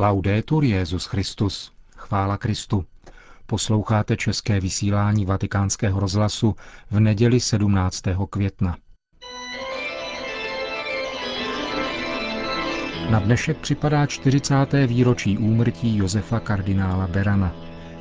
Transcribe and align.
Laudetur 0.00 0.64
Jezus 0.64 1.04
Christus. 1.06 1.72
Chvála 1.96 2.36
Kristu. 2.36 2.84
Posloucháte 3.46 4.16
české 4.16 4.60
vysílání 4.60 5.26
Vatikánského 5.26 6.00
rozhlasu 6.00 6.56
v 6.90 7.00
neděli 7.00 7.40
17. 7.40 8.02
května. 8.30 8.76
Na 13.10 13.20
dnešek 13.20 13.58
připadá 13.58 14.06
40. 14.06 14.54
výročí 14.86 15.38
úmrtí 15.38 15.96
Josefa 15.96 16.40
kardinála 16.40 17.06
Berana. 17.06 17.54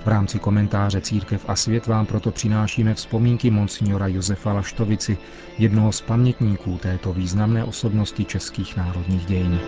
V 0.06 0.08
rámci 0.08 0.40
komentáře 0.40 1.02
Církev 1.02 1.46
a 1.48 1.56
svět 1.56 1.88
vám 1.88 2.06
proto 2.06 2.32
přinášíme 2.32 2.94
vzpomínky 2.94 3.52
monsignora 3.52 4.08
Josefa 4.08 4.54
Laštovici, 4.54 5.18
jednoho 5.58 5.92
z 5.92 6.02
pamětníků 6.02 6.78
této 6.78 7.14
významné 7.14 7.64
osobnosti 7.64 8.26
českých 8.26 8.78
národních 8.78 9.26
dějin. 9.26 9.60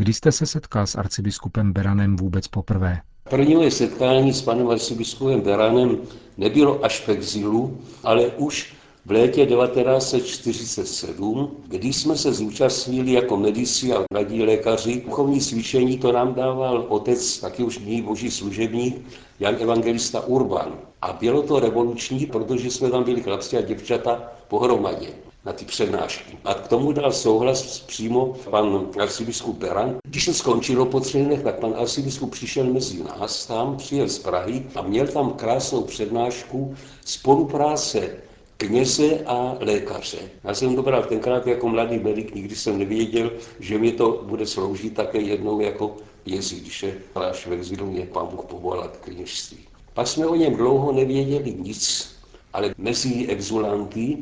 Kdy 0.00 0.12
jste 0.12 0.32
se 0.32 0.46
setkal 0.46 0.86
s 0.86 0.94
arcibiskupem 0.94 1.72
Beranem 1.72 2.16
vůbec 2.16 2.48
poprvé? 2.48 3.00
První 3.30 3.54
moje 3.54 3.70
setkání 3.70 4.32
s 4.32 4.42
panem 4.42 4.68
arcibiskupem 4.68 5.40
Beranem 5.40 5.98
nebylo 6.36 6.84
až 6.84 7.00
v 7.00 7.08
exilu, 7.08 7.78
ale 8.04 8.26
už 8.26 8.74
v 9.06 9.10
létě 9.10 9.46
1947, 9.46 11.56
kdy 11.68 11.92
jsme 11.92 12.16
se 12.16 12.32
zúčastnili 12.32 13.12
jako 13.12 13.36
medici 13.36 13.92
a 13.92 14.04
mladí 14.12 14.42
lékaři, 14.42 15.02
duchovní 15.06 15.40
cvičení 15.40 15.98
to 15.98 16.12
nám 16.12 16.34
dával 16.34 16.86
otec, 16.88 17.38
taky 17.38 17.62
už 17.62 17.78
ní 17.78 18.02
boží 18.02 18.30
služebník, 18.30 19.06
Jan 19.40 19.56
Evangelista 19.60 20.26
Urban. 20.26 20.72
A 21.02 21.12
bylo 21.12 21.42
to 21.42 21.60
revoluční, 21.60 22.26
protože 22.26 22.70
jsme 22.70 22.90
tam 22.90 23.04
byli 23.04 23.22
chlapci 23.22 23.58
a 23.58 23.60
děvčata 23.60 24.22
pohromadě 24.48 25.08
na 25.44 25.52
ty 25.52 25.64
přednášky. 25.64 26.38
A 26.44 26.54
k 26.54 26.68
tomu 26.68 26.92
dal 26.92 27.12
souhlas 27.12 27.80
přímo 27.80 28.34
pan 28.50 28.86
arcibiskup 29.00 29.58
Beran. 29.58 29.96
Když 30.04 30.24
se 30.24 30.34
skončilo 30.34 30.86
po 30.86 31.00
třech 31.00 31.42
tak 31.42 31.58
pan 31.58 31.74
arcibiskup 31.76 32.30
přišel 32.30 32.64
mezi 32.64 33.02
nás 33.02 33.46
tam, 33.46 33.76
přijel 33.76 34.08
z 34.08 34.18
Prahy 34.18 34.66
a 34.74 34.82
měl 34.82 35.06
tam 35.06 35.32
krásnou 35.32 35.82
přednášku 35.82 36.74
spolupráce 37.04 38.10
kněze 38.56 39.18
a 39.26 39.56
lékaře. 39.60 40.18
Já 40.44 40.54
jsem 40.54 40.76
to 40.76 40.82
bral 40.82 41.02
tenkrát 41.02 41.46
jako 41.46 41.68
mladý 41.68 41.98
medic, 41.98 42.34
nikdy 42.34 42.56
jsem 42.56 42.78
nevěděl, 42.78 43.32
že 43.60 43.78
mi 43.78 43.92
to 43.92 44.24
bude 44.26 44.46
sloužit 44.46 44.94
také 44.94 45.18
jednou 45.18 45.60
jako 45.60 45.96
jezdíše, 46.26 46.94
až 47.14 47.46
ve 47.46 47.56
exilu 47.56 47.86
mě 47.86 48.06
pán 48.06 48.26
Bůh 48.26 48.44
povolal 48.44 48.88
k 48.88 49.04
kněžství. 49.04 49.58
Pak 49.94 50.06
jsme 50.06 50.26
o 50.26 50.34
něm 50.34 50.56
dlouho 50.56 50.92
nevěděli 50.92 51.54
nic, 51.54 52.10
ale 52.52 52.74
mezi 52.78 53.26
exulanty, 53.26 54.18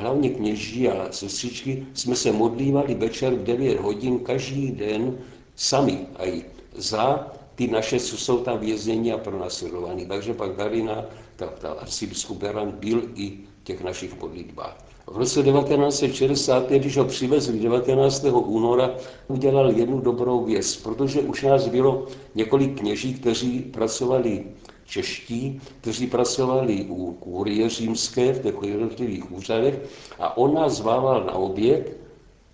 hlavně 0.00 0.30
kněží 0.30 0.88
a 0.88 1.12
sestřičky, 1.12 1.86
jsme 1.94 2.16
se 2.16 2.32
modlívali 2.32 2.94
večer 2.94 3.34
v 3.34 3.44
9 3.44 3.80
hodin 3.80 4.18
každý 4.18 4.70
den 4.70 5.18
sami 5.56 6.06
a 6.16 6.26
i 6.26 6.44
za 6.76 7.32
ty 7.54 7.66
naše, 7.66 8.00
co 8.00 8.16
jsou 8.16 8.38
tam 8.38 8.58
vězení 8.58 9.12
a 9.12 9.18
pronásledovaní. 9.18 10.06
Takže 10.06 10.34
pan 10.34 10.52
Karina, 10.52 11.04
ta, 11.36 11.46
ta 11.46 11.72
arcibiskup 11.72 12.38
Beran 12.38 12.70
byl 12.70 13.02
i 13.14 13.38
těch 13.64 13.84
našich 13.84 14.20
modlitbách. 14.20 14.76
V 15.06 15.16
roce 15.16 15.42
1965, 15.42 16.78
když 16.78 16.96
ho 16.96 17.04
přivezli 17.04 17.58
19. 17.58 18.24
února, 18.32 18.94
udělal 19.28 19.70
jednu 19.70 20.00
dobrou 20.00 20.44
věc, 20.44 20.76
protože 20.76 21.20
už 21.20 21.42
nás 21.42 21.68
bylo 21.68 22.06
několik 22.34 22.78
kněží, 22.80 23.14
kteří 23.14 23.60
pracovali 23.60 24.44
čeští, 24.86 25.60
kteří 25.80 26.06
pracovali 26.06 26.86
u 26.88 27.12
kůrie 27.12 27.68
římské 27.68 28.32
v 28.32 28.42
těch 28.42 28.54
jednotlivých 28.62 29.32
úřadech 29.32 29.74
a 30.18 30.36
on 30.36 30.54
nás 30.54 30.72
zvával 30.72 31.24
na 31.24 31.32
oběd 31.32 31.96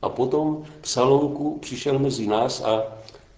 a 0.03 0.09
potom 0.09 0.63
v 0.81 0.89
salonku 0.89 1.59
přišel 1.59 1.99
mezi 1.99 2.27
nás 2.27 2.63
a 2.63 2.83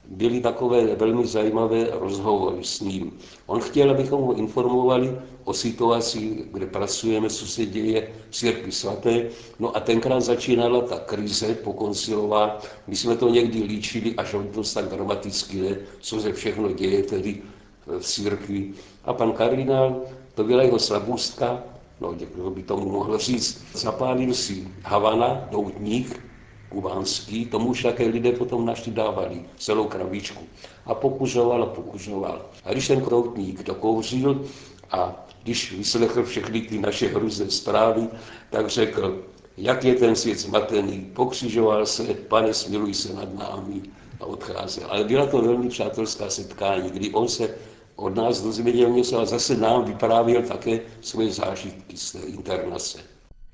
byly 0.08 0.40
takové 0.40 0.94
velmi 0.94 1.26
zajímavé 1.26 1.88
rozhovory 1.92 2.64
s 2.64 2.80
ním. 2.80 3.12
On 3.46 3.60
chtěl, 3.60 3.90
abychom 3.90 4.22
ho 4.22 4.34
informovali 4.34 5.18
o 5.44 5.52
situaci, 5.54 6.44
kde 6.52 6.66
pracujeme, 6.66 7.30
co 7.30 7.46
se 7.46 7.66
děje 7.66 8.12
v 8.30 8.34
církvi 8.34 8.72
svaté. 8.72 9.28
No 9.58 9.76
a 9.76 9.80
tenkrát 9.80 10.20
začínala 10.20 10.80
ta 10.80 10.98
krize 10.98 11.54
pokoncilová. 11.54 12.58
My 12.86 12.96
jsme 12.96 13.16
to 13.16 13.28
někdy 13.28 13.62
líčili, 13.62 14.14
až 14.14 14.34
on 14.34 14.48
to 14.48 14.62
tak 14.74 14.88
dramaticky 14.88 15.60
ne, 15.60 15.76
co 16.00 16.20
se 16.20 16.32
všechno 16.32 16.72
děje 16.72 17.02
tedy 17.02 17.42
v 17.86 18.00
církvi. 18.00 18.72
A 19.04 19.12
pan 19.12 19.32
kardinál, 19.32 20.02
to 20.34 20.44
byla 20.44 20.62
jeho 20.62 20.78
slabůstka, 20.78 21.62
no 22.00 22.12
kdo 22.12 22.50
by 22.50 22.62
tomu 22.62 22.90
mohl 22.90 23.18
říct, 23.18 23.64
zapálil 23.74 24.34
si 24.34 24.68
Havana, 24.82 25.48
doutník, 25.50 26.20
kubánský, 26.68 27.46
tomu 27.46 27.68
už 27.68 27.82
také 27.82 28.06
lidé 28.06 28.32
potom 28.32 28.66
našli 28.66 28.92
dávali 28.92 29.44
celou 29.58 29.86
krabičku. 29.86 30.42
A 30.86 30.94
pokužoval 30.94 31.62
a 31.62 31.66
pokužoval. 31.66 32.42
A 32.64 32.72
když 32.72 32.88
ten 32.88 33.00
kroutník 33.00 33.62
dokouřil 33.62 34.44
a 34.90 35.26
když 35.42 35.72
vyslechl 35.72 36.24
všechny 36.24 36.60
ty 36.60 36.78
naše 36.78 37.08
hrůzné 37.08 37.50
zprávy, 37.50 38.08
tak 38.50 38.68
řekl, 38.68 39.22
jak 39.56 39.84
je 39.84 39.94
ten 39.94 40.16
svět 40.16 40.38
zmatený, 40.38 41.10
pokřižoval 41.14 41.86
se, 41.86 42.04
pane, 42.14 42.54
smiluj 42.54 42.94
se 42.94 43.14
nad 43.14 43.34
námi 43.34 43.82
a 44.20 44.24
odcházel. 44.26 44.86
Ale 44.90 45.04
byla 45.04 45.26
to 45.26 45.42
velmi 45.42 45.68
přátelská 45.68 46.30
setkání, 46.30 46.90
kdy 46.90 47.10
on 47.10 47.28
se 47.28 47.54
od 47.96 48.16
nás 48.16 48.40
dozvěděl 48.40 48.90
něco 48.90 49.20
a 49.20 49.26
zase 49.26 49.56
nám 49.56 49.84
vyprávěl 49.84 50.42
také 50.42 50.80
svoje 51.00 51.32
zážitky 51.32 51.96
z 51.96 52.12
té 52.12 52.18
internace. 52.18 52.98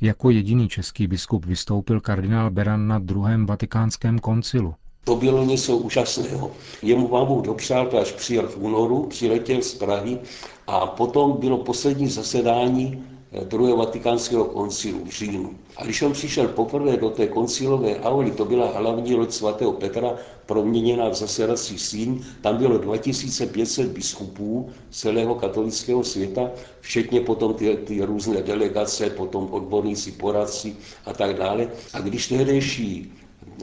Jako 0.01 0.31
jediný 0.31 0.69
český 0.69 1.07
biskup 1.07 1.47
vystoupil 1.47 2.01
kardinál 2.01 2.51
Beran 2.51 2.89
na 2.89 2.99
druhém 2.99 3.47
vatikánském 3.47 4.19
koncilu. 4.19 4.75
To 5.05 5.17
bylo 5.17 5.45
něco 5.45 5.77
úžasného. 5.77 6.51
Jemu 6.83 7.09
vám 7.09 7.27
Bůh 7.27 7.45
dopřál, 7.45 7.91
až 8.01 8.13
přijel 8.13 8.49
v 8.49 8.57
únoru, 8.57 9.07
přiletěl 9.07 9.63
z 9.63 9.75
Prahy 9.75 10.19
a 10.67 10.87
potom 10.87 11.33
bylo 11.33 11.59
poslední 11.59 12.09
zasedání 12.09 13.05
druhého 13.45 13.77
vatikánského 13.77 14.45
koncilu 14.45 15.05
v 15.05 15.09
říjnu. 15.11 15.51
A 15.77 15.85
když 15.85 16.03
on 16.03 16.13
přišel 16.13 16.49
poprvé 16.49 16.97
do 16.97 17.11
té 17.11 17.27
koncilové 17.27 18.01
auly, 18.01 18.31
to 18.31 18.45
byla 18.45 18.67
hlavní 18.79 19.15
loď 19.15 19.33
svatého 19.33 19.73
Petra, 19.73 20.15
proměněná 20.47 21.09
v 21.09 21.15
zasedací 21.15 21.79
síň, 21.79 22.25
tam 22.41 22.57
bylo 22.57 22.79
2500 22.79 23.89
biskupů 23.91 24.71
celého 24.91 25.35
katolického 25.35 26.05
světa, 26.05 26.51
včetně 26.81 27.21
potom 27.21 27.55
ty, 27.55 27.77
ty 27.77 28.05
různé 28.05 28.43
delegace, 28.43 29.11
potom 29.11 29.49
odborníci, 29.51 30.13
poradci 30.13 30.77
a 31.07 31.13
tak 31.13 31.37
dále. 31.37 31.69
A 31.93 32.01
když 32.01 32.29
tehdejší 32.29 33.13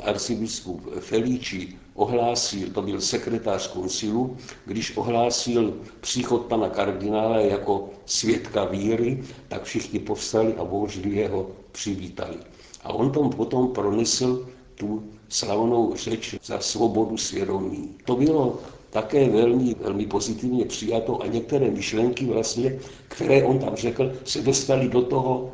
arcibiskup 0.04 0.82
Felíči 1.00 1.78
ohlásil, 1.98 2.70
to 2.70 2.82
byl 2.82 3.02
sekretář 3.02 3.68
koncilu, 3.68 4.38
když 4.66 4.98
ohlásil 4.98 5.74
příchod 6.02 6.46
pana 6.46 6.70
kardinála 6.70 7.40
jako 7.40 7.90
svědka 8.06 8.66
víry, 8.66 9.24
tak 9.48 9.64
všichni 9.64 10.00
povstali 10.00 10.56
a 10.56 10.66
bouřlivě 10.66 11.30
ho 11.30 11.48
přivítali. 11.72 12.38
A 12.84 12.94
on 12.94 13.12
tom 13.12 13.30
potom 13.30 13.68
pronesl 13.74 14.48
tu 14.76 15.04
slavnou 15.30 15.96
řeč 15.96 16.36
za 16.44 16.60
svobodu 16.60 17.18
svědomí. 17.18 17.96
To 18.06 18.16
bylo 18.16 18.60
také 18.90 19.30
velmi, 19.30 19.76
velmi 19.82 20.06
pozitivně 20.06 20.66
přijato 20.66 21.22
a 21.22 21.28
některé 21.28 21.72
myšlenky 21.72 22.26
vlastně, 22.26 22.80
které 23.08 23.44
on 23.44 23.60
tam 23.60 23.76
řekl, 23.76 24.12
se 24.24 24.42
dostaly 24.42 24.90
do 24.90 25.02
toho 25.02 25.54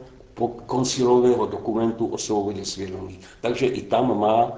koncilového 0.66 1.46
dokumentu 1.46 2.08
o 2.08 2.18
svobodě 2.18 2.66
svědomí. 2.66 3.20
Takže 3.42 3.66
i 3.66 3.82
tam 3.82 4.20
má 4.20 4.52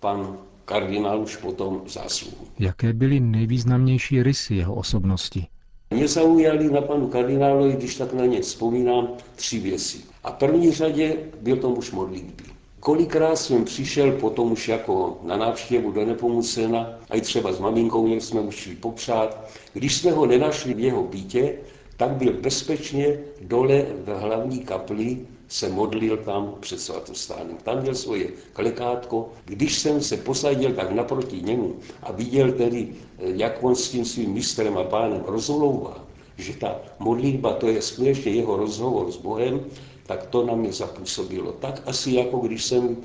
pan 0.00 0.38
kardinál 0.68 1.20
už 1.20 1.36
potom 1.36 1.82
zásluhu. 1.86 2.46
Jaké 2.58 2.92
byly 2.92 3.20
nejvýznamnější 3.20 4.22
rysy 4.22 4.54
jeho 4.54 4.74
osobnosti? 4.74 5.46
Mě 5.90 6.08
zaujaly 6.08 6.70
na 6.70 6.80
panu 6.80 7.08
kardinálovi, 7.08 7.72
když 7.72 7.94
tak 7.94 8.12
na 8.12 8.26
ně 8.26 8.40
vzpomínám, 8.40 9.08
tři 9.36 9.58
věci. 9.58 9.98
A 10.24 10.32
první 10.32 10.72
řadě 10.72 11.16
byl 11.40 11.56
to 11.56 11.70
muž 11.70 11.90
modlitby. 11.90 12.44
Kolikrát 12.80 13.36
jsem 13.36 13.64
přišel 13.64 14.12
potom 14.12 14.52
už 14.52 14.68
jako 14.68 15.20
na 15.22 15.36
návštěvu 15.36 15.92
do 15.92 16.04
Nepomucena, 16.04 16.98
a 17.10 17.16
i 17.16 17.20
třeba 17.20 17.52
s 17.52 17.60
maminkou 17.60 18.06
měl 18.06 18.20
jsme 18.20 18.40
už 18.40 18.54
šli 18.54 18.74
popřát. 18.74 19.50
Když 19.72 19.96
jsme 19.96 20.10
ho 20.12 20.26
nenašli 20.26 20.74
v 20.74 20.80
jeho 20.80 21.02
bytě, 21.02 21.54
tak 21.96 22.10
byl 22.10 22.32
bezpečně 22.32 23.18
dole 23.42 23.86
v 24.04 24.20
hlavní 24.20 24.58
kapli, 24.58 25.18
se 25.48 25.68
modlil 25.68 26.16
tam 26.16 26.54
před 26.60 26.80
svatostánem. 26.80 27.56
Tam 27.62 27.82
měl 27.82 27.94
svoje 27.94 28.28
klikátko. 28.52 29.28
Když 29.44 29.78
jsem 29.78 30.00
se 30.00 30.16
posadil 30.16 30.72
tak 30.72 30.90
naproti 30.90 31.42
němu 31.42 31.76
a 32.02 32.12
viděl 32.12 32.52
tedy, 32.52 32.88
jak 33.18 33.64
on 33.64 33.74
s 33.74 33.90
tím 33.90 34.04
svým 34.04 34.32
mistrem 34.32 34.78
a 34.78 34.84
pánem 34.84 35.24
rozmlouvá, 35.26 36.04
že 36.36 36.56
ta 36.56 36.76
modlitba 36.98 37.52
to 37.52 37.66
je 37.68 37.82
skutečně 37.82 38.32
jeho 38.32 38.56
rozhovor 38.56 39.10
s 39.10 39.16
Bohem, 39.16 39.64
tak 40.06 40.26
to 40.26 40.46
na 40.46 40.54
mě 40.54 40.72
zapůsobilo. 40.72 41.52
Tak 41.52 41.82
asi 41.86 42.12
jako 42.12 42.38
když 42.38 42.64
jsem 42.64 42.96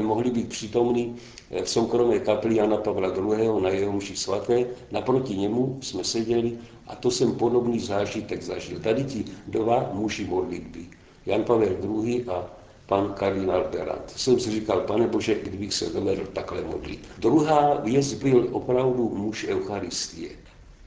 mohli 0.00 0.30
být 0.30 0.48
přítomný 0.48 1.16
v 1.62 1.68
soukromé 1.68 2.18
kapli 2.18 2.56
Jana 2.56 2.76
Pavla 2.76 3.08
II. 3.08 3.62
na 3.62 3.68
jeho 3.68 3.92
mši 3.92 4.16
svaté, 4.16 4.66
naproti 4.90 5.36
němu 5.36 5.78
jsme 5.80 6.04
seděli 6.04 6.58
a 6.86 6.96
to 6.96 7.10
jsem 7.10 7.34
podobný 7.34 7.80
zážitek 7.80 8.42
zažil. 8.42 8.78
Tady 8.80 9.04
ti 9.04 9.24
dva 9.46 9.90
muži 9.94 10.24
modlitby, 10.24 10.86
Jan 11.26 11.44
Pavel 11.44 11.76
II. 11.82 12.24
a 12.28 12.46
pan 12.86 13.14
kardinál 13.14 13.68
Berant. 13.72 14.12
Jsem 14.16 14.40
si 14.40 14.50
říkal, 14.50 14.80
pane 14.80 15.06
Bože, 15.06 15.34
kdybych 15.34 15.74
se 15.74 15.90
dovedl 15.90 16.26
takhle 16.32 16.62
modlit. 16.62 17.08
Druhá 17.18 17.74
věc 17.74 18.12
byl 18.14 18.48
opravdu 18.52 19.08
muž 19.08 19.46
Eucharistie. 19.48 20.30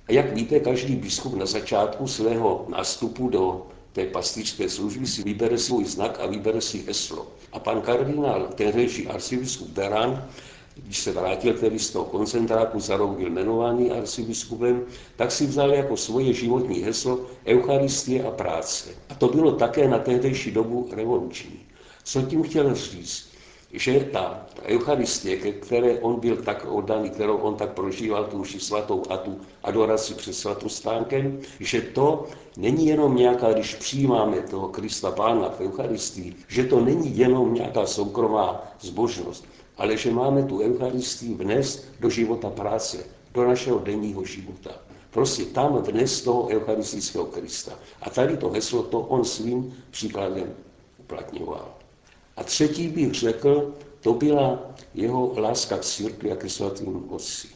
A 0.07 0.11
jak 0.11 0.33
víte, 0.33 0.59
každý 0.59 0.95
biskup 0.95 1.33
na 1.35 1.45
začátku 1.45 2.07
svého 2.07 2.65
nástupu 2.69 3.29
do 3.29 3.67
té 3.93 4.05
pastičské 4.05 4.69
služby 4.69 5.07
si 5.07 5.23
vybere 5.23 5.57
svůj 5.57 5.85
znak 5.85 6.19
a 6.19 6.25
vybere 6.25 6.61
si 6.61 6.83
heslo. 6.88 7.27
A 7.53 7.59
pan 7.59 7.81
kardinál, 7.81 8.47
tehdejší 8.55 9.07
arcibiskup 9.07 9.67
Beran, 9.67 10.29
když 10.75 11.00
se 11.00 11.12
vrátil 11.12 11.54
tedy 11.54 11.80
z 11.80 11.89
toho 11.89 12.06
koncentráku, 12.06 12.80
za 12.80 12.98
rok 12.98 13.18
byl 13.18 13.27
jmenovaný 13.27 13.92
arcibiskupem, 13.92 14.86
tak 15.16 15.31
si 15.31 15.48
vzal 15.48 15.74
jako 15.74 15.98
svoje 15.98 16.33
životní 16.33 16.80
heslo 16.80 17.19
Eucharistie 17.45 18.24
a 18.24 18.31
práce. 18.31 18.89
A 19.10 19.16
to 19.16 19.27
bylo 19.27 19.51
také 19.51 19.88
na 19.88 20.00
tehdejší 20.00 20.51
dobu 20.51 20.89
revoluční. 20.92 21.60
Co 22.04 22.22
tím 22.22 22.44
chtěl 22.44 22.75
říct? 22.75 23.36
Že 23.74 24.10
ta, 24.12 24.45
Eucharistie, 24.66 25.38
ke 25.38 25.51
které 25.51 26.00
on 26.00 26.19
byl 26.19 26.38
tak 26.38 26.66
oddaný, 26.69 27.10
kterou 27.10 27.38
on 27.38 27.56
tak 27.56 27.74
prožíval, 27.74 28.24
tu 28.24 28.38
uši 28.38 28.60
svatou 28.60 29.04
a 29.10 29.18
tu 29.18 29.39
adoraci 29.63 30.13
před 30.13 30.33
svatostánkem, 30.33 31.39
že 31.60 31.81
to 31.81 32.25
není 32.57 32.88
jenom 32.88 33.16
nějaká, 33.16 33.54
když 33.54 33.75
přijímáme 33.75 34.42
toho 34.42 34.68
Krista 34.68 35.12
Pána 35.12 35.50
v 35.50 35.62
Eucharistii, 35.62 36.36
že 36.48 36.63
to 36.63 36.80
není 36.80 37.18
jenom 37.18 37.54
nějaká 37.54 37.86
soukromá 37.86 38.63
zbožnost, 38.81 39.45
ale 39.77 39.98
že 39.98 40.12
máme 40.12 40.44
tu 40.44 40.62
Eucharistii 40.63 41.33
vnést 41.33 41.86
do 42.00 42.10
života 42.10 42.50
práce, 42.50 42.98
do 43.33 43.48
našeho 43.48 43.80
denního 43.80 44.25
života. 44.25 44.72
Prostě 45.12 45.45
tam 45.45 45.77
vnes 45.77 46.22
toho 46.22 46.48
eucharistického 46.48 47.25
Krista. 47.25 47.80
A 48.01 48.10
tady 48.10 48.38
to 48.38 48.50
heslo, 48.50 48.83
to 48.83 49.00
on 49.00 49.25
svým 49.25 49.74
příkladem 49.92 50.56
uplatňoval. 50.98 51.74
A 52.38 52.44
třetí 52.44 52.88
bych 52.88 53.13
řekl, 53.13 53.74
to 54.01 54.13
byla 54.13 54.60
jeho 54.94 55.33
láska 55.39 55.77
k 55.77 55.86
církvi 55.86 56.31
a 56.31 56.36
ke 56.36 56.50
svatým 56.50 57.04
otci. 57.10 57.48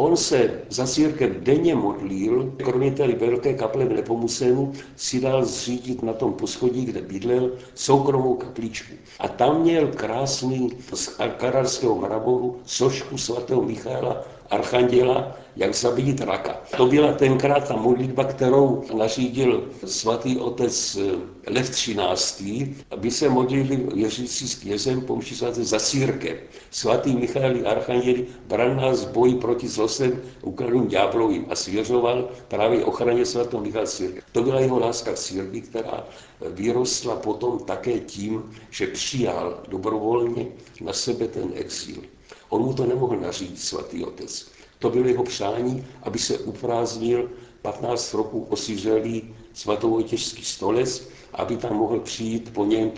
On 0.00 0.16
se 0.16 0.60
za 0.68 0.86
církev 0.86 1.30
denně 1.30 1.74
modlil, 1.74 2.54
kromě 2.56 2.90
té 2.90 3.14
velké 3.14 3.54
kaple 3.54 3.84
v 3.84 3.92
Nepomucenu 3.92 4.72
si 4.96 5.20
dal 5.20 5.44
zřídit 5.44 6.02
na 6.02 6.12
tom 6.12 6.32
poschodí, 6.32 6.84
kde 6.84 7.02
bydlel, 7.02 7.50
soukromou 7.74 8.34
kapličku. 8.34 8.94
A 9.18 9.28
tam 9.28 9.62
měl 9.62 9.88
krásný 9.88 10.70
z 10.94 11.06
kararského 11.36 11.94
mramoru 11.96 12.56
sošku 12.64 13.18
svatého 13.18 13.62
Michaela 13.62 14.24
Archanděla, 14.50 15.36
jak 15.56 15.74
zabít 15.74 16.20
raka. 16.20 16.60
To 16.76 16.86
byla 16.86 17.12
tenkrát 17.12 17.68
ta 17.68 17.76
modlitba, 17.76 18.24
kterou 18.24 18.84
nařídil 18.96 19.70
svatý 19.84 20.36
otec 20.36 20.96
eh, 20.96 21.50
Lev 21.50 21.70
XIII, 21.70 22.76
aby 22.90 23.10
se 23.10 23.28
modlili 23.28 23.76
věřící 23.76 24.48
s 24.48 24.54
knězem 24.54 25.00
pomši 25.00 25.34
svaté 25.34 25.64
za 25.64 25.80
církev. 25.80 26.38
Svatý 26.70 27.16
Michael 27.16 27.68
Archanděli 27.68 28.26
bral 28.48 28.74
nás 28.74 29.04
boji 29.04 29.34
proti 29.34 29.68
zlostem 29.68 30.22
ukradným 30.42 30.88
ďáblovým 30.88 31.46
a 31.50 31.54
svěřoval 31.54 32.28
právě 32.48 32.84
ochraně 32.84 33.26
svatého 33.26 33.62
Michala 33.62 33.86
církev. 33.86 34.24
To 34.32 34.42
byla 34.42 34.60
jeho 34.60 34.78
láska 34.78 35.12
k 35.12 35.18
církvi, 35.18 35.60
která 35.60 36.04
vyrostla 36.50 37.16
potom 37.16 37.58
také 37.58 37.98
tím, 37.98 38.50
že 38.70 38.86
přijal 38.86 39.60
dobrovolně 39.68 40.46
na 40.80 40.92
sebe 40.92 41.28
ten 41.28 41.52
exil. 41.54 42.02
On 42.48 42.62
mu 42.62 42.74
to 42.74 42.86
nemohl 42.86 43.16
nařídit, 43.16 43.60
svatý 43.60 44.04
otec. 44.04 44.48
To 44.78 44.90
bylo 44.90 45.08
jeho 45.08 45.24
přání, 45.24 45.86
aby 46.02 46.18
se 46.18 46.38
uprázdnil 46.38 47.30
15 47.62 48.14
roků 48.14 48.46
osiřelý 48.48 49.34
svatovojtěžský 49.52 50.44
stolec, 50.44 51.08
aby 51.32 51.56
tam 51.56 51.76
mohl 51.76 52.00
přijít 52.00 52.52
po 52.52 52.64
něm 52.64 52.92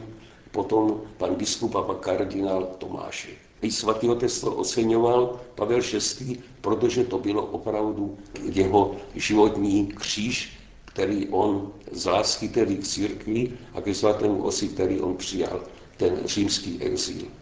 potom 0.53 1.01
pan 1.19 1.35
biskup 1.35 1.75
a 1.75 1.83
pan 1.83 1.97
kardinál 1.97 2.75
Tomášek. 2.79 3.39
I 3.63 3.71
svatý 3.71 4.09
otec 4.09 4.41
to 4.41 4.55
oceňoval, 4.55 5.41
Pavel 5.55 5.81
VI., 5.81 6.39
protože 6.61 7.05
to 7.05 7.19
bylo 7.19 7.43
opravdu 7.47 8.19
jeho 8.43 8.97
životní 9.15 9.87
kříž, 9.87 10.53
který 10.85 11.29
on 11.29 11.73
z 11.93 12.07
lásky 12.07 12.49
tedy 12.49 12.77
k 12.77 12.85
církvi 12.85 13.53
a 13.75 13.81
ke 13.81 13.95
svatému 13.95 14.43
osi, 14.43 14.69
který 14.69 15.01
on 15.01 15.17
přijal, 15.17 15.61
ten 15.97 16.21
římský 16.25 16.83
exil. 16.83 17.40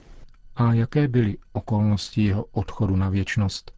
A 0.58 0.72
jaké 0.74 1.08
byly 1.08 1.36
okolnosti 1.52 2.22
jeho 2.24 2.44
odchodu 2.52 2.96
na 2.96 3.08
věčnost? 3.08 3.70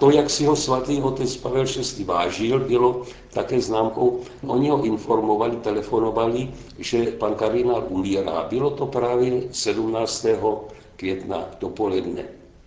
To, 0.00 0.10
jak 0.10 0.30
si 0.30 0.44
ho 0.44 0.56
svatý 0.56 1.02
otec 1.02 1.36
Pavel 1.36 1.64
VI. 1.64 2.04
vážil, 2.04 2.60
bylo 2.60 3.02
také 3.32 3.60
známkou. 3.60 4.20
Oni 4.46 4.68
ho 4.68 4.84
informovali, 4.84 5.56
telefonovali, 5.56 6.50
že 6.78 7.04
pan 7.04 7.34
kardinál 7.34 7.86
umírá. 7.88 8.46
Bylo 8.50 8.70
to 8.70 8.86
právě 8.86 9.42
17. 9.52 10.26
května 10.96 11.44
dopoledne. 11.60 12.24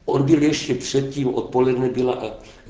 On 0.09 0.23
byl 0.23 0.43
ještě 0.43 0.75
předtím, 0.75 1.33
odpoledne 1.35 1.89
byla 1.89 2.17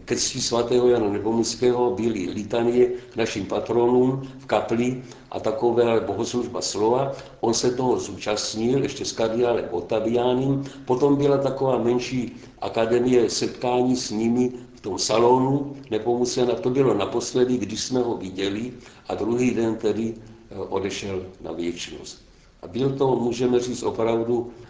ke 0.05 0.15
cti 0.15 0.41
svatého 0.41 0.87
Jana 0.87 1.09
Nepomuckého, 1.09 1.95
byly 1.95 2.29
litanie 2.35 2.89
našim 3.15 3.45
patronům 3.45 4.21
v 4.39 4.45
kapli 4.45 5.03
a 5.31 5.39
takové 5.39 5.99
bohoslužba 6.01 6.61
slova. 6.61 7.11
On 7.39 7.53
se 7.53 7.71
toho 7.71 7.99
zúčastnil 7.99 8.83
ještě 8.83 9.05
s 9.05 9.11
kardinálem 9.11 9.65
Otaviánem. 9.71 10.63
Potom 10.85 11.15
byla 11.15 11.37
taková 11.37 11.77
menší 11.77 12.35
akademie 12.61 13.29
setkání 13.29 13.95
s 13.95 14.11
nimi 14.11 14.51
v 14.75 14.81
tom 14.81 14.99
salonu 14.99 15.75
Nepomucena. 15.91 16.55
To 16.55 16.69
bylo 16.69 16.93
naposledy, 16.93 17.57
když 17.57 17.79
jsme 17.81 17.99
ho 17.99 18.17
viděli 18.17 18.73
a 19.07 19.15
druhý 19.15 19.51
den 19.51 19.75
tedy 19.75 20.13
eh, 20.51 20.55
odešel 20.59 21.25
na 21.41 21.51
věčnost. 21.51 22.21
A 22.61 22.67
byl 22.67 22.89
to, 22.97 23.15
můžeme 23.15 23.59
říct, 23.59 23.83
opravdu 23.83 24.51
Eh, 24.51 24.68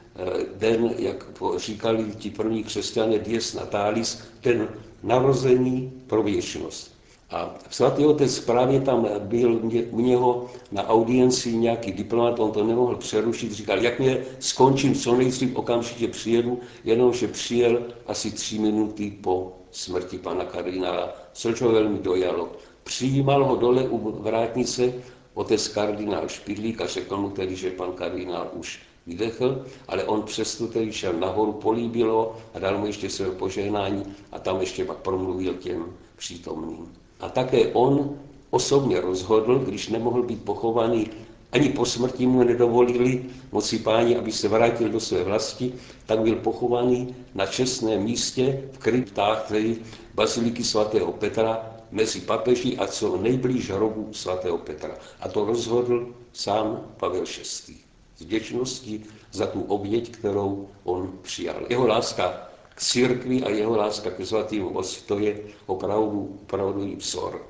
den, 0.55 0.93
jak 0.97 1.25
říkali 1.57 2.05
ti 2.17 2.29
první 2.29 2.63
křesťané, 2.63 3.19
dies 3.19 3.53
natalis, 3.53 4.21
ten 4.41 4.67
narození 5.03 5.93
pro 6.07 6.23
věčnost. 6.23 6.99
A 7.31 7.55
svatý 7.69 8.05
otec 8.05 8.39
právě 8.39 8.81
tam 8.81 9.07
byl 9.19 9.59
u 9.91 9.99
něho 10.01 10.45
na 10.71 10.87
audienci 10.87 11.53
nějaký 11.57 11.91
diplomat, 11.91 12.39
on 12.39 12.51
to 12.51 12.63
nemohl 12.63 12.95
přerušit, 12.95 13.51
říkal, 13.51 13.79
jak 13.79 13.99
mě 13.99 14.23
skončím, 14.39 14.95
co 14.95 15.15
nejdřív 15.15 15.55
okamžitě 15.55 16.07
přijedu, 16.07 16.59
jenomže 16.83 17.27
přijel 17.27 17.83
asi 18.07 18.31
tři 18.31 18.59
minuty 18.59 19.11
po 19.21 19.53
smrti 19.71 20.17
pana 20.17 20.45
kardinála, 20.45 21.13
což 21.33 21.61
ho 21.61 21.71
velmi 21.71 21.99
dojalo. 21.99 22.51
Přijímal 22.83 23.45
ho 23.45 23.55
dole 23.55 23.83
u 23.89 24.21
vrátnice 24.21 24.93
otec 25.33 25.67
kardinál 25.67 26.27
Špidlík 26.27 26.81
a 26.81 26.87
řekl 26.87 27.17
mu 27.17 27.29
tedy, 27.29 27.55
že 27.55 27.71
pan 27.71 27.91
kardinál 27.91 28.49
už 28.53 28.79
vydechl, 29.09 29.65
ale 29.87 30.03
on 30.03 30.21
přesto 30.23 30.67
tedy 30.67 30.93
šel 30.93 31.13
nahoru, 31.13 31.53
políbilo 31.53 32.35
a 32.53 32.59
dal 32.59 32.77
mu 32.77 32.85
ještě 32.87 33.09
své 33.09 33.31
požehnání 33.31 34.03
a 34.31 34.39
tam 34.39 34.59
ještě 34.61 34.85
pak 34.85 34.97
promluvil 34.97 35.53
těm 35.53 35.85
přítomným. 36.17 36.93
A 37.19 37.29
také 37.29 37.67
on 37.73 38.15
osobně 38.49 39.01
rozhodl, 39.01 39.59
když 39.59 39.89
nemohl 39.89 40.23
být 40.23 40.43
pochovaný, 40.43 41.07
ani 41.51 41.69
po 41.69 41.85
smrti 41.85 42.27
mu 42.27 42.43
nedovolili 42.43 43.25
moci 43.51 43.79
páni, 43.79 44.15
aby 44.15 44.31
se 44.31 44.47
vrátil 44.47 44.89
do 44.89 44.99
své 44.99 45.23
vlasti, 45.23 45.73
tak 46.05 46.19
byl 46.19 46.35
pochovaný 46.35 47.15
na 47.35 47.45
čestném 47.45 48.03
místě 48.03 48.69
v 48.71 48.77
kryptách 48.77 49.47
tedy 49.47 49.77
baziliky 50.13 50.63
svatého 50.63 51.11
Petra 51.11 51.75
mezi 51.91 52.21
papeži 52.21 52.77
a 52.77 52.87
co 52.87 53.17
nejblíž 53.17 53.69
hrobu 53.71 54.13
svatého 54.13 54.57
Petra. 54.57 54.93
A 55.19 55.27
to 55.29 55.45
rozhodl 55.45 56.07
sám 56.33 56.93
Pavel 56.97 57.25
VI 57.67 57.88
z 58.19 58.21
vděčnosti 58.21 59.03
za 59.31 59.47
tu 59.47 59.61
oběť, 59.61 60.11
kterou 60.11 60.67
on 60.83 61.11
přijal. 61.21 61.65
Jeho 61.69 61.87
láska 61.87 62.47
k 62.75 62.81
církvi 62.81 63.43
a 63.43 63.49
jeho 63.49 63.77
láska 63.77 64.11
ke 64.11 64.25
svatým 64.25 64.75
osi, 64.75 65.01
to 65.07 65.19
je 65.19 65.39
opravdu, 65.65 66.39
opravdu 66.43 66.95
vzor. 66.95 67.41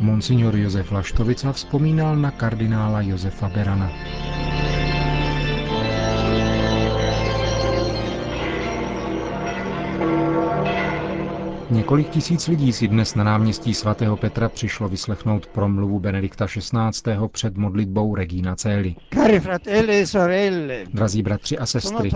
Monsignor 0.00 0.56
Josef 0.56 0.90
Laštovica 0.92 1.52
vzpomínal 1.52 2.16
na 2.16 2.30
kardinála 2.30 3.00
Josefa 3.00 3.48
Berana. 3.48 4.19
Několik 11.90 12.10
tisíc 12.10 12.48
lidí 12.48 12.72
si 12.72 12.88
dnes 12.88 13.14
na 13.14 13.24
náměstí 13.24 13.74
svatého 13.74 14.16
Petra 14.16 14.48
přišlo 14.48 14.88
vyslechnout 14.88 15.46
promluvu 15.46 16.00
Benedikta 16.00 16.46
XVI. 16.46 17.12
před 17.32 17.56
modlitbou 17.56 18.14
Regina 18.14 18.56
Celi. 18.56 18.94
E 19.66 20.06
sorelle, 20.06 20.84
Drazí 20.94 21.22
bratři 21.22 21.58
a 21.58 21.66
sestry, 21.66 22.10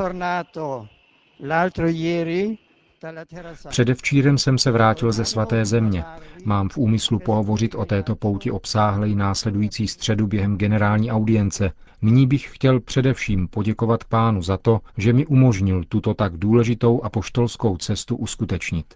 předevčírem 3.69 4.38
jsem 4.38 4.59
se 4.59 4.71
vrátil 4.71 5.12
ze 5.12 5.25
svaté 5.25 5.64
země. 5.64 6.04
Mám 6.45 6.69
v 6.69 6.76
úmyslu 6.78 7.19
pohovořit 7.19 7.75
o 7.75 7.85
této 7.85 8.16
pouti 8.16 8.50
obsáhlej 8.50 9.14
následující 9.14 9.88
středu 9.88 10.26
během 10.26 10.57
generální 10.57 11.11
audience. 11.11 11.73
Nyní 12.02 12.26
bych 12.26 12.49
chtěl 12.54 12.81
především 12.81 13.49
poděkovat 13.49 14.04
pánu 14.04 14.43
za 14.43 14.57
to, 14.57 14.81
že 14.97 15.12
mi 15.12 15.26
umožnil 15.26 15.85
tuto 15.88 16.14
tak 16.14 16.37
důležitou 16.37 17.02
apoštolskou 17.02 17.76
cestu 17.76 18.16
uskutečnit. 18.16 18.95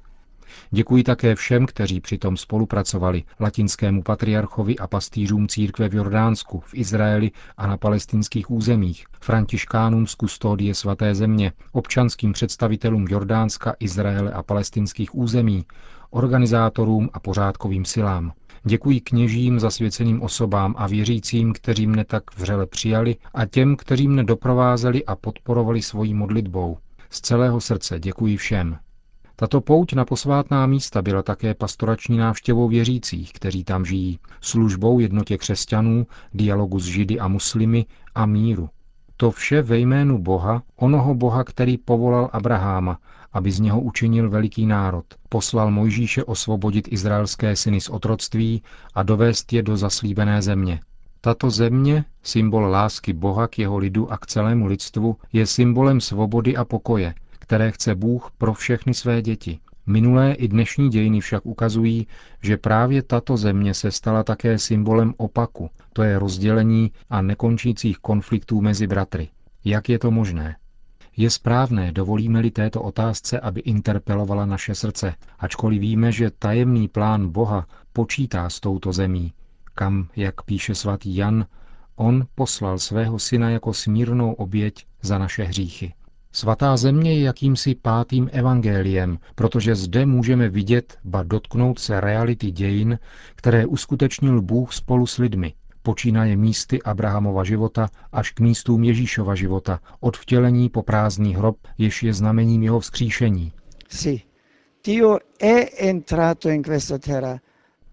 Děkuji 0.71 1.03
také 1.03 1.35
všem, 1.35 1.67
kteří 1.67 2.01
přitom 2.01 2.37
spolupracovali, 2.37 3.25
latinskému 3.41 4.03
patriarchovi 4.03 4.79
a 4.79 4.87
pastýřům 4.87 5.49
církve 5.49 5.89
v 5.89 5.95
Jordánsku, 5.95 6.61
v 6.61 6.75
Izraeli 6.75 7.31
a 7.57 7.67
na 7.67 7.77
palestinských 7.77 8.51
územích, 8.51 9.07
františkánům 9.21 10.07
z 10.07 10.15
kustodie 10.15 10.75
svaté 10.75 11.15
země, 11.15 11.53
občanským 11.73 12.33
představitelům 12.33 13.07
Jordánska, 13.09 13.75
Izraele 13.81 14.33
a 14.33 14.43
palestinských 14.43 15.15
území, 15.15 15.65
organizátorům 16.11 17.11
a 17.13 17.21
pořádkovým 17.21 17.85
silám. 17.85 18.33
Děkuji 18.65 19.01
kněžím, 19.01 19.61
zasvěceným 19.61 20.23
osobám 20.23 20.75
a 20.79 20.87
věřícím, 20.87 21.53
kteří 21.53 21.87
mne 21.87 22.05
tak 22.05 22.39
vřele 22.39 22.67
přijali 22.67 23.17
a 23.35 23.47
těm, 23.47 23.77
kteří 23.77 24.09
mne 24.09 24.25
doprovázeli 24.25 25.05
a 25.05 25.17
podporovali 25.17 25.83
svojí 25.83 26.15
modlitbou. 26.15 26.79
Z 27.11 27.21
celého 27.21 27.61
srdce 27.61 28.01
děkuji 28.01 28.37
všem. 28.37 28.79
Tato 29.41 29.61
pouť 29.61 29.93
na 29.93 30.05
posvátná 30.05 30.67
místa 30.67 31.03
byla 31.03 31.23
také 31.23 31.55
pastorační 31.55 32.19
návštěvou 32.19 32.69
věřících, 32.69 33.33
kteří 33.33 33.65
tam 33.65 33.85
žijí, 33.85 34.19
službou 34.41 34.99
jednotě 35.01 35.39
křesťanů, 35.39 36.07
dialogu 36.35 36.79
s 36.79 36.85
židy 36.85 37.21
a 37.21 37.29
muslimy 37.29 37.87
a 38.15 38.27
míru. 38.27 38.69
To 39.17 39.31
vše 39.31 39.63
ve 39.63 39.79
jménu 39.79 40.19
Boha, 40.19 40.63
onoho 40.77 41.15
Boha, 41.15 41.45
který 41.45 41.79
povolal 41.79 42.31
Abraháma, 42.33 42.99
aby 43.33 43.51
z 43.51 43.61
něho 43.61 43.81
učinil 43.81 44.31
veliký 44.31 44.67
národ, 44.67 45.05
poslal 45.29 45.71
Mojžíše 45.71 46.25
osvobodit 46.25 46.89
izraelské 46.93 47.57
syny 47.57 47.81
z 47.81 47.89
otroctví 47.89 48.63
a 48.95 49.03
dovést 49.03 49.53
je 49.53 49.63
do 49.63 49.77
zaslíbené 49.77 50.43
země. 50.43 50.81
Tato 51.21 51.51
země, 51.51 52.05
symbol 52.23 52.63
lásky 52.63 53.13
Boha 53.13 53.49
k 53.49 53.59
jeho 53.59 53.79
lidu 53.79 54.13
a 54.13 54.19
k 54.19 54.27
celému 54.27 54.67
lidstvu, 54.67 55.17
je 55.33 55.47
symbolem 55.47 56.01
svobody 56.01 56.57
a 56.57 56.65
pokoje, 56.65 57.15
které 57.49 57.71
chce 57.73 57.95
Bůh 57.95 58.31
pro 58.39 58.55
všechny 58.55 58.95
své 58.95 59.23
děti. 59.23 59.59
Minulé 59.87 60.33
i 60.33 60.49
dnešní 60.49 60.89
dějiny 60.89 61.21
však 61.21 61.47
ukazují, 61.47 62.07
že 62.43 62.57
právě 62.57 63.03
tato 63.03 63.37
země 63.37 63.75
se 63.75 63.91
stala 63.91 64.23
také 64.25 64.59
symbolem 64.59 65.15
opaku, 65.17 65.71
to 65.93 66.03
je 66.03 66.19
rozdělení 66.19 66.93
a 67.11 67.23
nekončících 67.23 67.99
konfliktů 67.99 68.61
mezi 68.61 68.87
bratry. 68.87 69.29
Jak 69.65 69.89
je 69.89 69.99
to 69.99 70.11
možné? 70.11 70.57
Je 71.17 71.31
správné, 71.31 71.93
dovolíme-li 71.93 72.51
této 72.51 72.83
otázce, 72.83 73.41
aby 73.41 73.61
interpelovala 73.61 74.47
naše 74.47 74.75
srdce, 74.75 75.15
ačkoliv 75.39 75.81
víme, 75.81 76.13
že 76.13 76.31
tajemný 76.39 76.89
plán 76.89 77.29
Boha 77.29 77.67
počítá 77.93 78.51
s 78.51 78.61
touto 78.61 78.93
zemí, 78.93 79.33
kam, 79.75 80.09
jak 80.17 80.43
píše 80.43 80.75
svatý 80.75 81.17
Jan, 81.17 81.47
on 81.97 82.27
poslal 82.35 82.79
svého 82.79 83.19
syna 83.19 83.51
jako 83.51 83.73
smírnou 83.73 84.33
oběť 84.33 84.87
za 85.03 85.19
naše 85.19 85.45
hříchy. 85.45 85.95
Svatá 86.33 86.77
země 86.77 87.15
je 87.15 87.23
jakýmsi 87.23 87.75
pátým 87.75 88.31
evangeliem, 88.33 89.19
protože 89.35 89.75
zde 89.75 90.07
můžeme 90.07 90.49
vidět, 90.49 90.99
ba 91.05 91.23
dotknout 91.23 91.79
se 91.79 92.01
reality 92.01 92.51
dějin, 92.51 92.99
které 93.35 93.67
uskutečnil 93.67 94.43
Bůh 94.43 94.73
spolu 94.73 95.07
s 95.07 95.19
lidmi, 95.19 95.55
počínaje 95.83 96.37
místy 96.37 96.83
Abrahamova 96.83 97.45
života 97.45 97.89
až 98.13 98.31
k 98.31 98.41
místům 98.41 98.85
Ježíšova 98.85 99.35
života, 99.35 99.81
od 100.01 100.17
vtělení 100.17 100.69
po 100.69 100.83
prázdný 100.83 101.35
hrob, 101.35 101.57
jež 101.79 102.03
je 102.03 102.15
znamením 102.15 102.63
jeho 102.63 102.81
vzkříšení. 102.81 103.53
Sì, 103.89 104.23
Dio 104.85 105.19
è 105.41 105.89
entrato 105.89 106.49
in 106.49 106.63
questa 106.63 106.99
terra. 106.99 107.39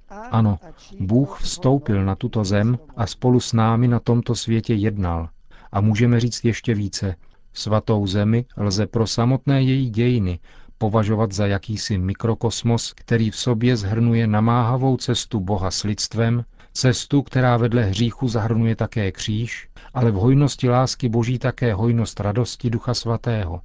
Ano, 0.10 0.60
Bůh 1.00 1.40
vstoupil 1.42 2.06
na 2.06 2.16
tuto 2.16 2.44
zem 2.44 2.80
a 2.96 3.08
spolu 3.08 3.40
s 3.40 3.54
námi 3.54 3.88
na 3.88 4.00
tomto 4.00 4.36
světě 4.36 4.74
jednal. 4.74 5.30
A 5.72 5.82
můžeme 5.82 6.20
říct 6.20 6.46
ještě 6.46 6.74
více, 6.74 7.16
Svatou 7.58 8.08
zemi 8.08 8.46
lze 8.58 8.88
pro 8.88 9.08
samotné 9.08 9.64
její 9.64 9.90
dějiny 9.90 10.40
považovat 10.78 11.32
za 11.32 11.48
jakýsi 11.48 11.98
mikrokosmos, 11.98 12.94
který 12.94 13.32
v 13.32 13.36
sobě 13.36 13.78
zhrnuje 13.78 14.28
namáhavou 14.28 14.98
cestu 14.98 15.40
Boha 15.40 15.72
s 15.72 15.84
lidstvem, 15.84 16.46
cestu, 16.74 17.22
která 17.22 17.58
vedle 17.58 17.84
hříchu 17.84 18.28
zahrnuje 18.28 18.76
také 18.76 19.12
kříž, 19.12 19.70
ale 19.94 20.12
v 20.12 20.16
hojnosti 20.16 20.70
lásky 20.70 21.10
Boží 21.10 21.40
také 21.40 21.74
hojnost 21.74 22.20
radosti 22.20 22.70
Ducha 22.70 22.94
Svatého. 22.94 23.62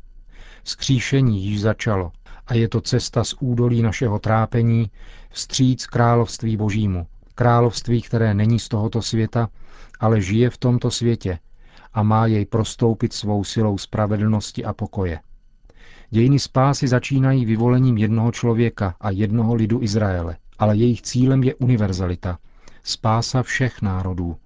Skříšení 0.64 1.44
již 1.44 1.60
začalo 1.60 2.12
a 2.46 2.54
je 2.54 2.68
to 2.68 2.80
cesta 2.80 3.24
z 3.24 3.34
údolí 3.40 3.82
našeho 3.82 4.18
trápení 4.18 4.90
vstříc 5.30 5.86
království 5.86 6.56
Božímu, 6.56 7.06
království, 7.34 8.02
které 8.02 8.34
není 8.34 8.58
z 8.58 8.68
tohoto 8.68 9.02
světa, 9.02 9.48
ale 10.00 10.20
žije 10.20 10.50
v 10.50 10.58
tomto 10.58 10.90
světě 10.90 11.38
a 11.92 12.02
má 12.02 12.26
jej 12.26 12.46
prostoupit 12.46 13.12
svou 13.12 13.44
silou 13.44 13.78
spravedlnosti 13.78 14.64
a 14.64 14.72
pokoje. 14.72 15.20
Dějiny 16.10 16.38
spásy 16.38 16.88
začínají 16.88 17.44
vyvolením 17.44 17.98
jednoho 17.98 18.32
člověka 18.32 18.94
a 19.00 19.10
jednoho 19.10 19.54
lidu 19.54 19.82
Izraele, 19.82 20.36
ale 20.58 20.76
jejich 20.76 21.02
cílem 21.02 21.42
je 21.42 21.54
univerzalita, 21.54 22.38
spása 22.82 23.42
všech 23.42 23.82
národů. 23.82 24.36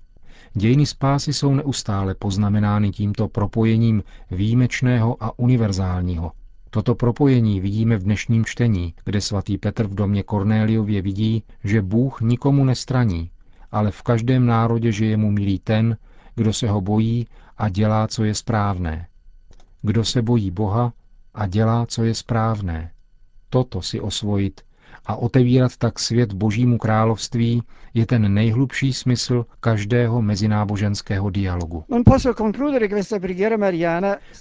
Dějiny 0.54 0.86
spásy 0.86 1.32
jsou 1.32 1.54
neustále 1.54 2.14
poznamenány 2.14 2.90
tímto 2.90 3.28
propojením 3.28 4.02
výjimečného 4.30 5.16
a 5.20 5.38
univerzálního. 5.38 6.32
Toto 6.70 6.94
propojení 6.94 7.60
vidíme 7.60 7.96
v 7.96 8.02
dnešním 8.02 8.44
čtení, 8.44 8.94
kde 9.04 9.20
svatý 9.20 9.58
Petr 9.58 9.86
v 9.86 9.94
domě 9.94 10.22
Kornéliově 10.22 11.02
vidí, 11.02 11.44
že 11.64 11.82
Bůh 11.82 12.20
nikomu 12.20 12.64
nestraní, 12.64 13.30
ale 13.72 13.90
v 13.90 14.02
každém 14.02 14.46
národě 14.46 14.92
žije 14.92 15.16
mu 15.16 15.30
milý 15.30 15.58
ten, 15.58 15.96
kdo 16.34 16.52
se 16.52 16.68
ho 16.68 16.80
bojí 16.80 17.26
a 17.58 17.68
dělá, 17.68 18.08
co 18.08 18.24
je 18.24 18.34
správné. 18.34 19.08
Kdo 19.82 20.04
se 20.04 20.22
bojí 20.22 20.50
Boha 20.50 20.92
a 21.34 21.46
dělá, 21.46 21.86
co 21.86 22.04
je 22.04 22.14
správné. 22.14 22.90
Toto 23.50 23.82
si 23.82 24.00
osvojit 24.00 24.60
a 25.06 25.16
otevírat 25.16 25.76
tak 25.76 25.98
svět 25.98 26.32
Božímu 26.32 26.78
království 26.78 27.62
je 27.94 28.06
ten 28.06 28.34
nejhlubší 28.34 28.92
smysl 28.92 29.46
každého 29.60 30.22
mezináboženského 30.22 31.30
dialogu. 31.30 31.84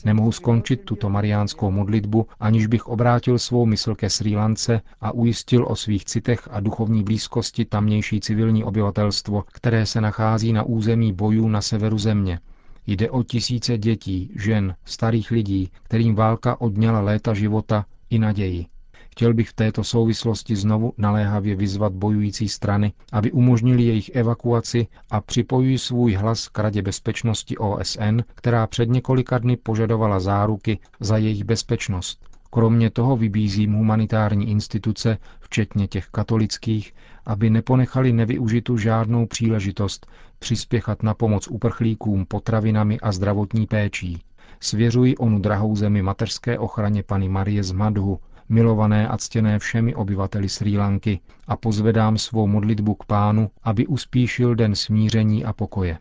Nemohu 0.05 0.31
skončit 0.31 0.81
tuto 0.86 1.10
mariánskou 1.10 1.72
modlitbu, 1.72 2.27
aniž 2.39 2.67
bych 2.67 2.88
obrátil 2.88 3.39
svou 3.39 3.65
mysl 3.65 3.95
ke 3.95 4.10
Sri 4.10 4.36
Lance 4.36 4.81
a 5.01 5.12
ujistil 5.12 5.65
o 5.69 5.75
svých 5.75 6.05
citech 6.05 6.48
a 6.51 6.60
duchovní 6.60 7.03
blízkosti 7.03 7.65
tamnější 7.65 8.19
civilní 8.19 8.63
obyvatelstvo, 8.63 9.43
které 9.51 9.86
se 9.86 10.01
nachází 10.01 10.53
na 10.53 10.63
území 10.63 11.13
bojů 11.13 11.48
na 11.48 11.62
severu 11.62 11.98
země. 11.98 12.39
Jde 12.88 13.10
o 13.10 13.24
tisíce 13.24 13.77
dětí, 13.77 14.31
žen, 14.36 14.75
starých 14.86 15.31
lidí, 15.31 15.69
kterým 15.83 16.15
válka 16.15 16.62
odněla 16.62 17.01
léta 17.01 17.33
života 17.33 17.86
i 18.10 18.19
naději. 18.19 18.65
Chtěl 19.13 19.34
bych 19.34 19.50
v 19.50 19.53
této 19.53 19.84
souvislosti 19.84 20.55
znovu 20.55 20.93
naléhavě 20.98 21.55
vyzvat 21.55 21.93
bojující 21.93 22.50
strany, 22.50 22.93
aby 23.12 23.32
umožnili 23.32 23.84
jejich 23.84 24.10
evakuaci 24.15 24.88
a 25.12 25.22
připojují 25.22 25.77
svůj 25.77 26.13
hlas 26.13 26.48
k 26.48 26.60
Radě 26.60 26.82
bezpečnosti 26.82 27.58
OSN, 27.58 28.20
která 28.36 28.67
před 28.67 28.89
několika 28.89 29.38
dny 29.38 29.58
požadovala 29.58 30.20
záruky 30.20 30.79
za 31.00 31.17
jejich 31.17 31.43
bezpečnost. 31.43 32.20
Kromě 32.50 32.89
toho 32.89 33.17
vybízím 33.17 33.74
humanitární 33.74 34.50
instituce, 34.50 35.17
včetně 35.39 35.88
těch 35.88 36.08
katolických, 36.08 36.93
aby 37.25 37.50
neponechali 37.50 38.13
nevyužitu 38.13 38.77
žádnou 38.77 39.25
příležitost 39.25 40.08
přispěchat 40.39 41.03
na 41.03 41.13
pomoc 41.13 41.48
uprchlíkům 41.48 42.25
potravinami 42.25 43.00
a 43.00 43.12
zdravotní 43.12 43.67
péčí. 43.67 44.22
Svěřuji 44.60 45.17
onu 45.17 45.39
drahou 45.39 45.75
zemi 45.75 46.01
mateřské 46.01 46.60
ochraně 46.60 47.03
Pany 47.03 47.29
Marie 47.29 47.63
z 47.63 47.72
Madhu, 47.72 48.20
milované 48.53 49.07
a 49.07 49.17
ctěné 49.17 49.60
všemi 49.60 49.95
obyvateli 49.95 50.50
Srí 50.50 50.77
Lanky, 50.77 51.19
a 51.48 51.57
pozvedám 51.57 52.17
svou 52.17 52.48
modlitbu 52.48 52.95
k 52.95 53.05
pánu, 53.05 53.50
aby 53.63 53.88
uspíšil 53.88 54.55
den 54.55 54.75
smíření 54.75 55.45
a 55.45 55.53
pokoje. 55.53 55.98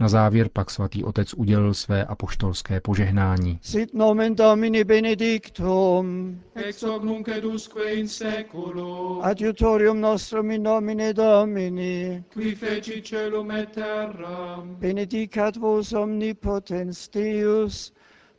Na 0.00 0.08
závěr 0.08 0.48
pak 0.52 0.70
svatý 0.70 1.04
otec 1.04 1.34
udělil 1.34 1.74
své 1.74 2.04
apoštolské 2.04 2.80
požehnání. 2.80 3.58
Sit 3.62 3.94
nomen 3.94 4.34
Domini 4.34 4.84
benedictum, 4.84 6.38
ex 6.54 6.82
hoc 6.82 7.02
nunc 7.02 7.28
et 7.28 7.44
usque 7.44 7.92
in 7.94 8.08
seculum, 8.08 9.18
adiutorium 9.22 10.00
nostrum 10.00 10.50
in 10.50 10.62
nomine 10.62 11.14
Domini, 11.14 12.24
qui 12.32 12.54
feci 12.54 13.02
celum 13.02 13.50
et 13.50 13.68
terram, 13.68 14.76
benedicat 14.78 15.56
vos 15.56 15.92
omnipotens 15.92 17.08
Deus, 17.08 17.92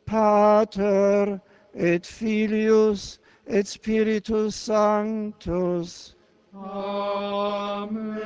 Pater 0.06 1.40
et 1.76 2.08
Filius 2.08 3.20
et 3.48 3.68
Spiritus 3.68 4.56
Sanctus. 4.56 6.16
Amen. 6.54 8.24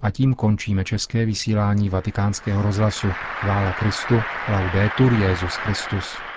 A 0.00 0.10
tím 0.10 0.34
končíme 0.34 0.84
české 0.84 1.26
vysílání 1.26 1.88
vatikánského 1.88 2.62
rozhlasu. 2.62 3.08
Chvála 3.40 3.72
Kristu, 3.72 4.22
laudetur 4.48 5.12
Jezus 5.12 5.56
Christus. 5.56 6.27